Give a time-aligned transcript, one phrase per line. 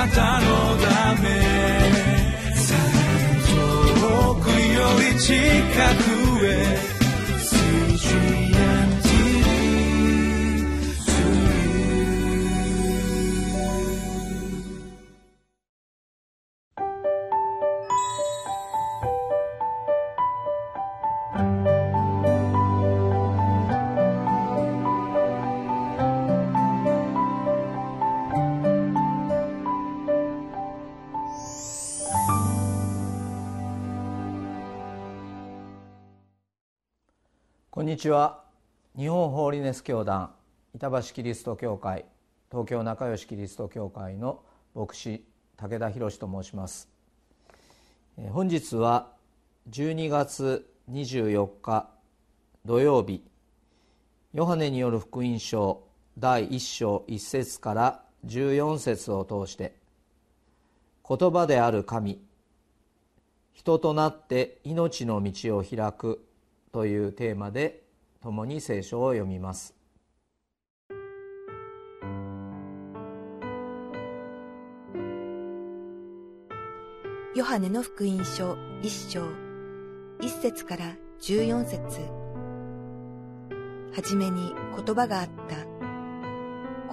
[0.00, 0.46] なたの
[0.78, 1.28] ため。
[4.00, 5.34] 遠くより近
[6.04, 6.09] く。
[37.80, 38.44] こんにちは。
[38.94, 40.32] 日本ホーリネス教団
[40.74, 42.04] 板橋キリスト教会
[42.50, 44.42] 東京仲良しキリスト教会の
[44.74, 45.24] 牧師
[45.56, 46.90] 武田博と申します。
[48.32, 49.12] 本日は
[49.70, 51.88] 12月24日
[52.66, 53.24] 土曜日
[54.34, 55.82] ヨハネによる福音書
[56.18, 59.74] 第1章1節から14節を通して
[61.08, 62.20] 言葉である神
[63.54, 66.26] 人となって命の道を開く
[66.72, 67.82] というテーマで
[68.22, 69.74] 共に聖書を読みます。
[77.34, 79.24] ヨハネの福音書一章
[80.20, 81.80] 一節から十四節。
[83.92, 85.56] はじめに言葉があった。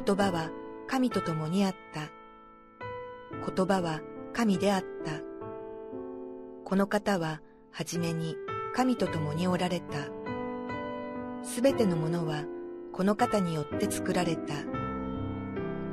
[0.00, 0.50] 言葉は
[0.86, 2.10] 神と共にあった。
[3.52, 4.00] 言葉は
[4.32, 5.12] 神であった。
[6.64, 8.36] この方ははじめに
[8.74, 9.98] 神と共におられた。
[11.42, 12.44] すべてのものは
[12.92, 14.54] この方によって作られた。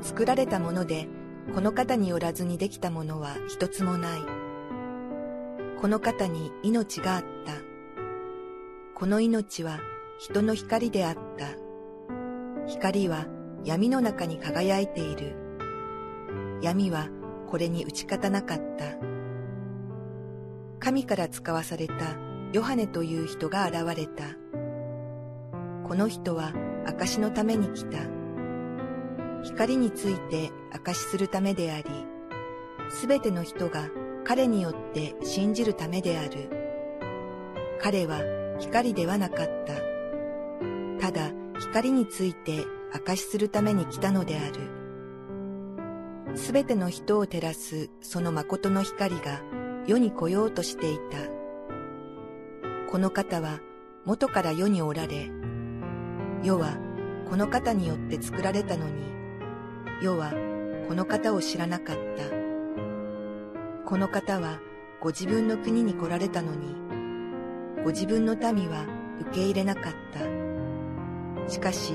[0.01, 1.09] 作られたもので
[1.53, 4.21] この方によらずにできたものは一つもない。
[5.81, 7.53] この方に命があった。
[8.95, 9.79] この命は
[10.17, 11.47] 人の光であった。
[12.67, 13.27] 光は
[13.65, 15.35] 闇の中に輝いている。
[16.61, 17.09] 闇は
[17.47, 18.85] これに打ち勝たなかった。
[20.79, 24.23] 神から使わされたヨハネという人が現れた。
[25.87, 26.51] この人は
[26.85, 27.99] 証のために来た。
[29.43, 31.85] 光について証しするためであり、
[32.89, 33.89] すべての人が
[34.23, 36.49] 彼によって信じるためである。
[37.79, 38.19] 彼は
[38.59, 39.73] 光ではなかった。
[40.99, 46.35] ただ光について証しするために来たのである。
[46.35, 49.41] すべての人を照らすその誠の光が
[49.85, 51.38] 世に来ようとしていた。
[52.89, 53.59] この方は
[54.03, 55.29] 元から世におられ、
[56.41, 56.75] 世は
[57.29, 59.03] この方によって作られたのに、
[60.01, 60.33] 世は
[60.87, 62.23] この方を知らなかった。
[63.85, 64.59] この方は
[64.99, 66.75] ご自分の国に来られたのに、
[67.83, 68.87] ご自分の民は
[69.21, 69.93] 受け入れなかっ
[71.45, 71.47] た。
[71.47, 71.93] しかし、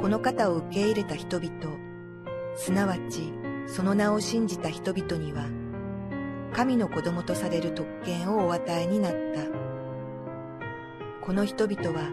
[0.00, 1.50] この方を受け入れた人々、
[2.54, 3.32] すなわち
[3.66, 5.48] その名を信じた人々には、
[6.52, 9.59] 神の子供とされる特権をお与えになった。
[11.22, 12.10] この人々は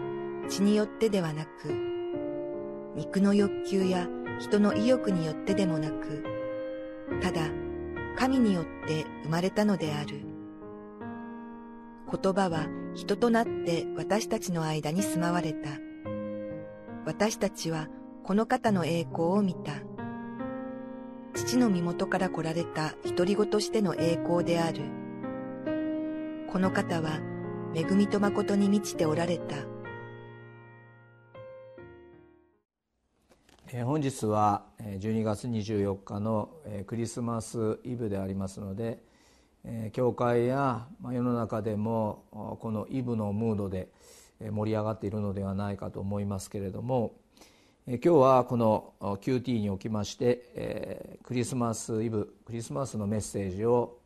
[0.48, 1.72] 血によってではなく、
[2.94, 4.06] 肉の欲求や
[4.38, 6.24] 人の意欲によってでもなく、
[7.22, 7.40] ただ
[8.16, 10.20] 神によって生まれたのである。
[12.10, 15.70] 言葉は人となって私たちの間に住まわれた。
[17.04, 17.88] 私たちは
[18.24, 19.72] この方の栄光を見た。
[21.34, 24.82] 父の身元から来られた独り子としての栄光である。
[26.50, 27.20] この方は
[27.74, 29.56] 恵みと誠に満ちておられた。
[33.84, 36.48] 本日は12月24日の
[36.86, 39.02] クリスマスイブでありますので
[39.92, 42.24] 教会や世の中でも
[42.60, 43.88] このイブのムードで
[44.40, 47.12] 盛り上がっているのではないかと思いますけれども
[47.86, 53.98] 今日はこの QT におきましてクリスマスイブクリスマスのメッセージを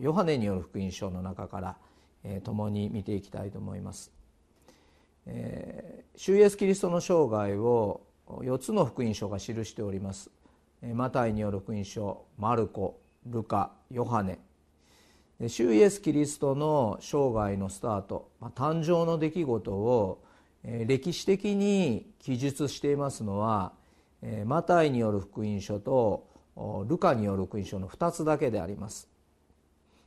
[0.00, 1.76] ヨハネによる福音書の中から
[2.24, 4.12] 「え共に見ていきたいと思います。
[5.26, 10.30] え主イエスキリストの生涯を4つの福音書が記しております。
[10.94, 14.38] マタイによる福音書マルコルカヨハネ
[15.46, 20.22] 主イエスキリストの生涯のスタート誕生の出来事を
[20.62, 23.72] 歴史的に記述していますのは
[24.46, 26.26] マタイによる福音書と
[26.88, 29.08] ルカによる福音書の2つだけであります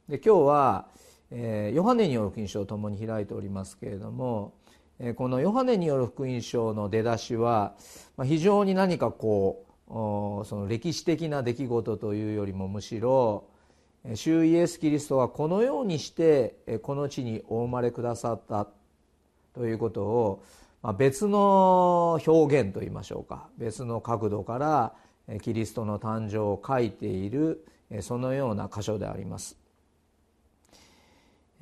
[0.09, 0.87] で今日は
[1.35, 4.53] えヨハネによる福音書を共に開いておりますけれども、
[4.99, 7.75] えこのヨハネによる福音書の出だしは、
[8.17, 13.45] ま非常に何かこうその歴史的な出来事というよりもむしろ
[14.15, 18.67] 主イエス・キリストはこのようにしてこの地にお生まれくださった
[19.53, 20.43] ということを
[20.97, 24.93] 別の表現といいましょうか別の角度から
[25.41, 27.65] キリストの誕生を書いている
[28.01, 29.62] そのような箇所であります。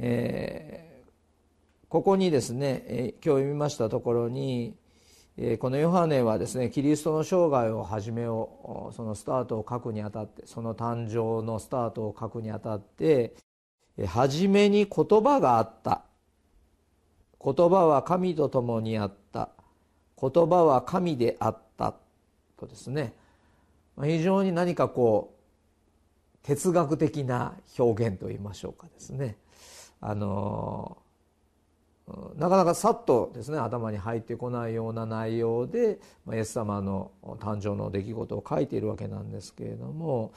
[0.04, 4.76] えー、ここにですねえ今日読みましたところに
[5.38, 13.36] えこのヨハネはですねキリストの生涯を始めをそのスタートを書くにあたってその誕生のスタートを書くにあたって
[14.08, 16.04] 初めに言葉があった。
[17.44, 19.50] 言葉は神と共にあった。
[20.20, 21.96] 言葉は神であった。
[22.58, 23.14] とですね。
[24.02, 29.38] 非常に何かこう哲学的な表現といいましょうかですね。
[30.02, 30.98] あの
[32.36, 36.00] なかなかさっとですね頭に入ってこないような内容で
[36.32, 40.34] イエス様の誕生の出来事を書いているわけなんですけれども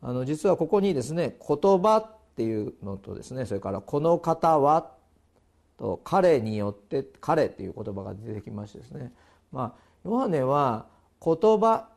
[0.00, 4.92] あの実はここにですね「言葉」っていうのとですねそれから「この方は」
[5.76, 9.12] と「彼によって」「彼」っていう言葉が出てきましてですね
[9.52, 10.86] まあヨハネは
[11.22, 11.88] 言葉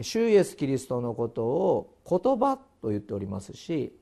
[0.00, 3.92] 主イエス・キリストのことを言葉と言っておりますし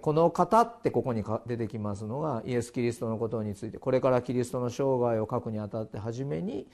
[0.00, 6.66] この方ってここに出てきますのがイエス・キリストのことについてこれからキリストの生涯を書くにあたって初めに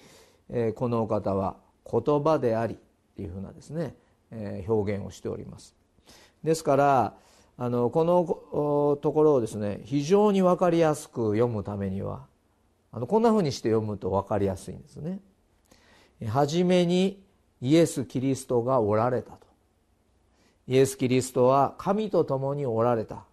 [0.75, 1.57] この方は
[1.91, 2.77] 言葉でありっ
[3.17, 3.95] ていうふうなですね
[4.67, 5.75] 表現をしております。
[6.43, 7.15] ですから
[7.59, 12.27] あのこのところをですね非常に分かりやすく読むためには
[12.93, 15.21] あのこんなふうにして読むと分かりやすいんですね。
[16.29, 17.23] 初めに
[17.61, 19.52] イエス・キリストがおられたと。
[20.69, 23.25] イエス・キリストは神と共におられた。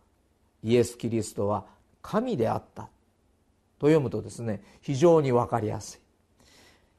[0.63, 1.65] イエス・キリストは
[2.01, 2.89] 神であった。
[3.79, 6.01] と読むとですね非常に分かりやす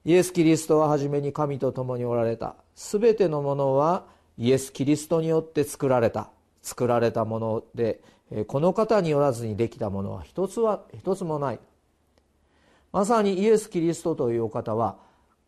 [0.04, 0.10] い。
[0.10, 2.56] イエス・キリストは初めに神と共におられた。
[2.74, 4.04] 全てのものは
[4.38, 6.30] イエス・キリストによって作られた。
[6.62, 8.00] 作られたもので
[8.46, 11.60] この方によらずにできたものは一つは一つもない。
[12.92, 14.96] まさにイエス・キリストというお方は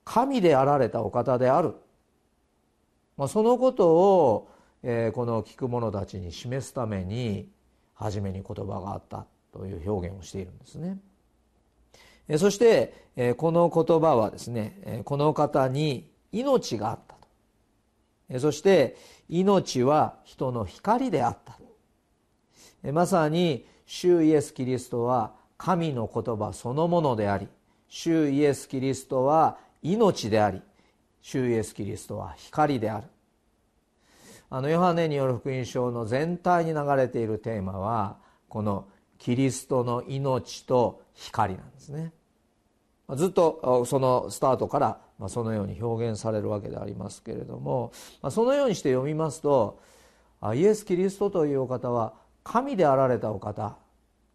[0.05, 1.75] 神であられたお方である、
[3.17, 4.49] まあ、そのことを
[4.83, 7.49] え、この聞く者たちに示すために
[7.95, 10.99] 初めに言葉があったという表現をしているんですね。
[12.29, 17.29] え、そして、え、この言葉はですね、えー、この方に命があったと。
[18.29, 18.97] えー、そして
[19.29, 21.59] 命は人の光であった。
[22.83, 27.47] え、まさに主イエス・キリストは神の言葉そのものであり
[27.89, 30.63] 主イエス・キリストは命であり
[31.21, 33.07] 主イエス・キリストは光である
[34.55, 38.19] あのヨハネによる福音書の全体に流れているテーマは
[38.51, 42.13] このキリストの命と光なんですね。
[43.15, 47.93] ずっとそのスタートからそのように表現されるわけでありますけれども
[48.31, 49.81] そのようにして読みますと
[50.55, 52.13] イエス・キリストというお方は
[52.45, 53.79] 神であられたお方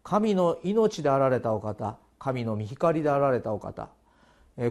[0.02, 3.88] 神の命であられたお方神の御光であられたお方。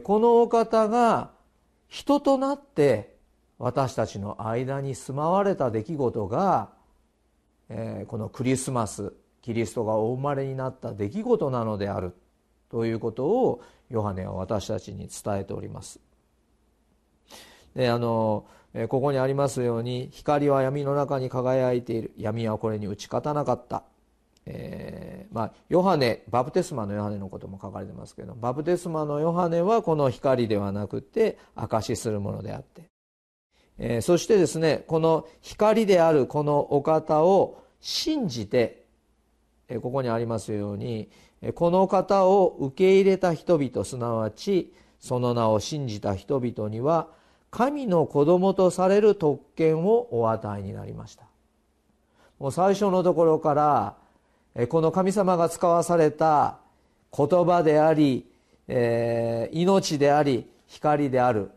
[0.04, 1.32] このお方が
[1.88, 3.17] 人となって
[3.60, 6.70] 私たちの間に住まわれた出来事が、
[7.70, 12.14] えー、このクリスマスキリストがお生まれになった出来事なのである
[12.70, 16.00] ということをヨハネは私たちに伝えております。
[17.76, 18.46] であの
[18.90, 22.12] ここにありますように光は闇の中に輝いている。
[22.18, 23.84] 闇はこれに打ち勝たなかった、
[24.46, 32.84] えー、まあ、ヨハネバプテスマのヨハネのことも書かれてますけどバプテスマのヨハネはこの光ではなくて証しするものであって。
[33.80, 38.86] えー、そしてですねこの光であるこのお方を信じて、
[39.70, 41.10] えー、ここにありますように
[41.54, 47.10] この方を受け入れた人々すなわちその名を信じた人々には
[47.52, 51.26] 神の子供とされる特権をお与えになりました。
[52.40, 53.96] もう最初のところから
[54.68, 56.60] この神様が使わされた
[57.16, 58.26] 言葉であり、
[58.68, 61.52] えー、命であり光である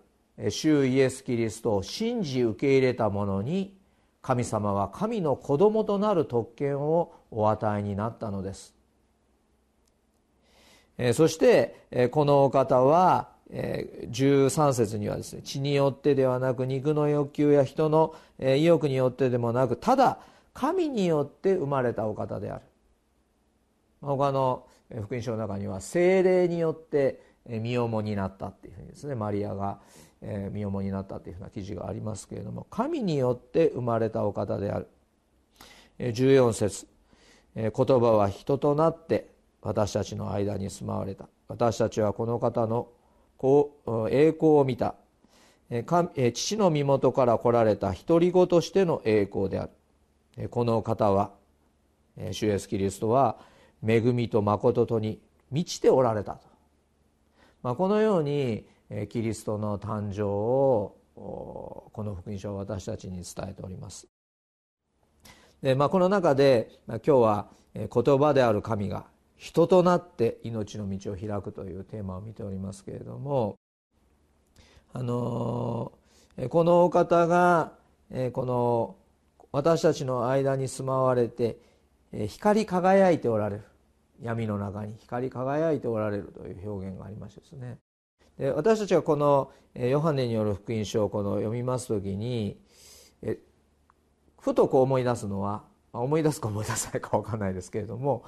[0.49, 3.77] 主イエス・キリストを信じ受け入れた者に
[4.23, 8.75] 神様は神の子供となる特権をお与えになったのです。
[11.15, 20.19] そしてこのお方は13節にはですね血によってではなく肉の欲求や人の意欲によってでもなくただ
[20.53, 22.63] 神によって生まれたお方である。
[24.01, 29.79] 他の福音書の中には精霊によって身重になったっていうふうにですねマリアが
[30.51, 34.89] 身重になったというふうな記事がありますけれども神によって生まれたお方である、
[35.99, 36.87] 14節、
[37.55, 39.29] 言葉は人となって
[39.63, 41.29] 私たちの間に住まわれた。
[41.49, 42.89] 私たちはこの方の
[44.11, 44.95] 栄光を見た。
[46.33, 49.69] 父の身元から来られた独り子としての栄光であ
[50.37, 50.49] る。
[50.49, 51.33] この方は
[52.33, 53.39] 主イエスキリストは
[53.87, 55.21] 恵みと誠とに
[55.51, 56.47] 満ちておられたと、
[57.63, 58.65] まあ、このように
[59.09, 64.09] キリストの誕生をこの福音書は私たちに伝えております。
[65.63, 73.57] で、まあ、この中で、今日は言葉である神が人となって命の道を開くというテーマを見ておりますけれども
[74.93, 75.93] あの
[76.51, 77.73] このお方が
[78.33, 78.97] この
[79.53, 81.59] 私たちの間に住まわれて
[82.29, 83.70] 光り輝いておられる。
[84.23, 87.79] 闇の中に光り輝いておられるという表現がありましてですね。
[88.39, 92.59] で私たちがこのヨハネによる福音書をこの読みます時に
[94.41, 95.63] ふとこう思い出すのは
[95.93, 98.25] 思い出すか思い出さないか分かんないですけれども、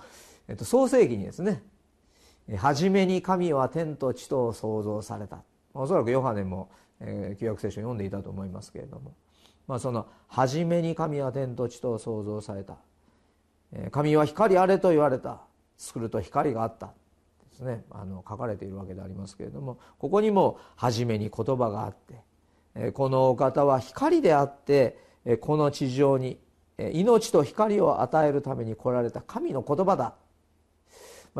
[0.49, 1.63] えっと、創世記にですね
[2.59, 5.43] 「初めに神は天と地とを創造された」
[5.75, 6.71] おそらくヨハネも、
[7.01, 9.15] えー、旧約聖書を読んでいたと思いますけれども、
[9.67, 12.77] まあ、その「初めに神は天と地とを創造された」
[13.91, 15.41] 「神は光あれと言われた」
[15.83, 16.93] 「作ると光があった」
[17.51, 17.85] ですね。
[17.91, 24.97] あの書かれているわけでありますけれどもここにも「初めに言葉があって」このお方は光であって
[25.41, 26.41] この地上に
[26.79, 30.15] 命と光を与えるために来られた神の言葉だ。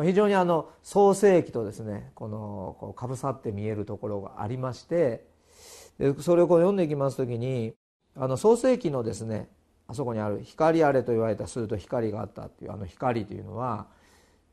[0.01, 5.27] 非常にあの創世記とですねこのかぶさって見えるところがありまして
[6.21, 7.75] それをこう読んでいきます時に
[8.15, 9.49] あの創世記のですね
[9.87, 13.87] あそこにある「光あれ」と言われたすると光があったっていうあの光というのは、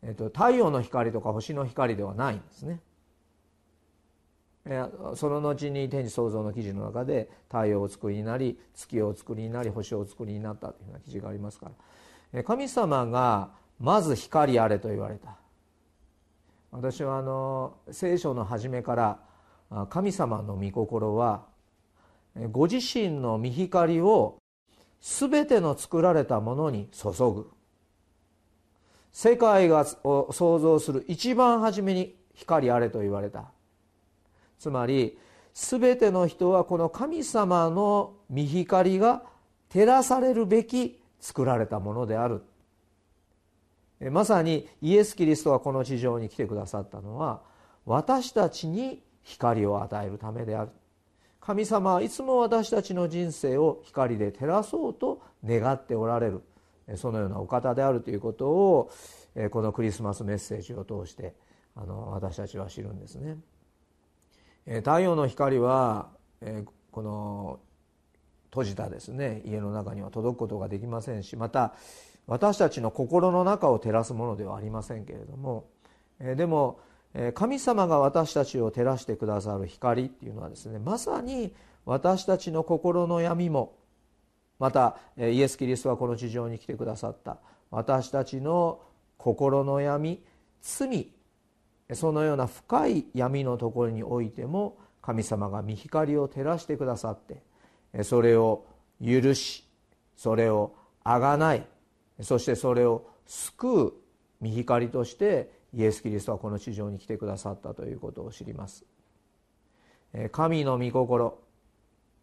[0.03, 2.81] えっと、太陽の光とか星の光ではないんですね。
[5.15, 11.71] その後に天地創造の記事の中で太陽を作りになり月を作りになり星を作りになったというような記事がありますか
[12.33, 12.45] ら。
[12.45, 15.37] 神様がまず光あれと言われた。
[16.71, 19.19] 私はあの聖書の初めか
[19.71, 21.47] ら神様の御心は
[22.53, 24.39] ご自身の御光を
[25.01, 27.51] 全ての作られたものに注ぐ。
[29.13, 33.51] 世界が創造する一番初めに光あれと言われた。
[34.59, 35.19] つまり
[35.53, 39.23] 全ての人はこの神様の御光が
[39.69, 42.43] 照らされるべき作られたものである。
[44.11, 47.43] まさにイエス・キリストがこの地上に来てくださったのは
[47.85, 50.71] 私たちに光を与えるためである。
[51.41, 56.43] 神様はいつも私たちの人生を光で照らそうと願っておられる。
[56.97, 58.91] そのようなお方であるということを
[59.51, 61.35] このクリスマスメッセージを通して
[61.77, 63.39] あの私たちは知るんですね。
[64.67, 66.09] 太陽の光は
[66.91, 67.61] この
[68.51, 71.75] 閉じたですね家の中には届くことができませんしまた
[72.27, 75.67] 私たちの心の中を照らすものではありませんけれども
[76.19, 76.81] でも
[77.35, 81.55] 神様が私たちを照らしてくださる光っていうのはですねまさに
[81.87, 83.75] 私たちの心の闇も
[84.61, 87.39] またイエス・キリストはこの地上に来てくださった。
[87.71, 88.83] 私たちの
[89.17, 90.23] 心の闇
[90.61, 91.09] 罪
[91.93, 98.67] そのような深い闇のところにおいても神様が御光を照らしてくださってそれを
[99.05, 99.69] 許し
[100.17, 101.67] それをあがない
[102.21, 103.93] そしてそれを救う
[104.43, 108.85] 御光としてイエス・キリストはこの地上に来てくださったということを知ります。
[110.33, 111.39] 神の御心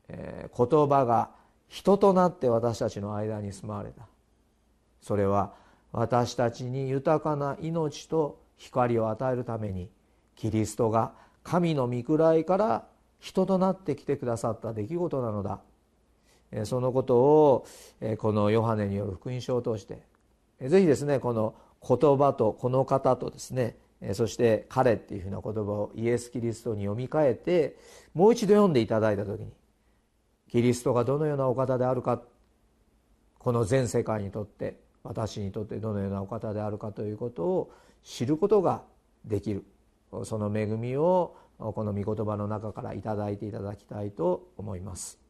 [0.10, 0.50] 言
[0.90, 1.32] 葉が
[1.68, 4.08] 人となって私たちの間に住まわれた。
[5.02, 5.54] それは
[5.92, 9.90] 私たちに豊かな命と光を与えるために
[10.36, 12.86] キリストが神の御位から
[13.20, 15.60] 人となってきてくださった出来事なのだ。
[16.64, 17.66] そのことを
[18.20, 20.00] このヨハネによる福音書を通して
[20.62, 21.56] ぜひですねこの
[21.86, 23.76] 言葉とこの方とですね
[24.14, 27.76] そして彼っていうふうな言葉をイエス・キリストに読み替えて
[28.14, 29.52] もう一度読んでいただいた時に
[30.50, 32.22] キリストがどのようなお方であるか
[33.40, 37.72] この全世界にとって私にとってどのようなお方であるかということを
[38.04, 38.84] 知ることが
[39.26, 39.64] できる
[40.24, 45.27] その恵みをこの御言葉の中から頂いていただきたいと思います。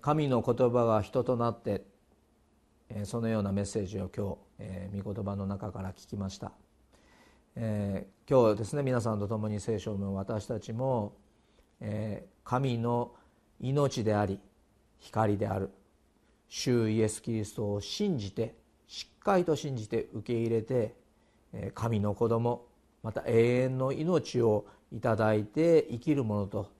[0.00, 1.84] 神の言葉が人となって
[3.04, 6.52] そのようなメッセージを今日御言葉の中から聞きました、
[7.56, 8.04] 今
[8.52, 11.14] 日ですね皆さんと共に聖書を私たちも、
[12.44, 13.12] 神の
[13.60, 14.38] 命であり
[14.98, 15.70] 光である
[16.48, 18.54] 主イエス・キリストを信じて
[18.86, 20.94] しっかりと信じて受け入れて
[21.74, 22.66] 神の子供
[23.02, 26.70] また永遠の命をいただいて生きるものと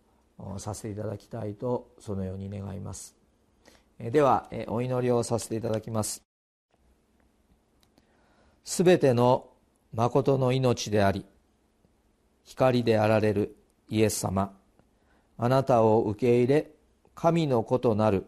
[0.58, 3.16] させていただきたいとそのように願います。
[3.98, 6.22] ではお祈りをさせていただきます。
[8.64, 9.48] すべての
[9.92, 11.24] 誠の命であり
[12.44, 13.56] 光であられる
[13.88, 14.52] イエス様
[15.38, 16.70] あなたを受け入れ
[17.14, 18.26] 神の子となる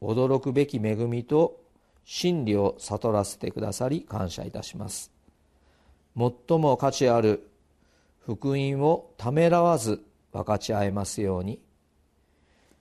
[0.00, 1.60] 驚くべき恵みと
[2.04, 5.12] 真理を悟らせてくださり感謝いたします。
[6.16, 7.48] 最も価値ある
[8.18, 11.60] 福音をためらわず分かち合えますように。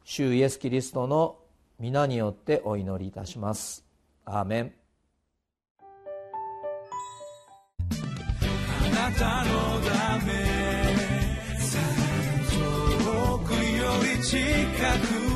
[0.04, 1.38] 主イエス・キリストの
[1.80, 3.86] 皆によってお祈りいたします。
[4.26, 4.74] アーメン。
[7.90, 10.32] あなたのため
[12.50, 13.58] 遠くよ
[14.18, 14.38] り近
[15.28, 15.31] く